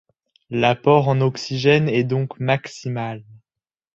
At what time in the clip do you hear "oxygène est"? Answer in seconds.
1.21-2.03